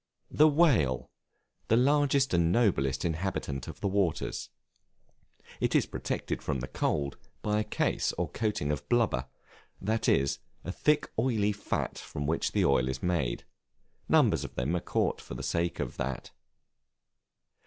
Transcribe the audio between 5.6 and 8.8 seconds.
is protected from the cold by a case or coating